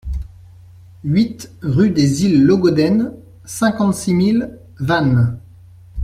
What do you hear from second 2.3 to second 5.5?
Logoden, cinquante-six mille Vannes